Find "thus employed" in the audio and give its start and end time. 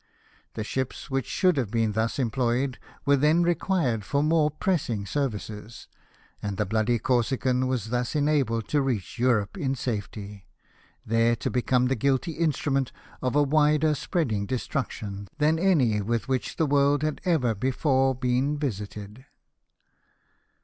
1.91-2.79